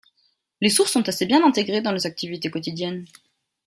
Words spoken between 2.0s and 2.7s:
activités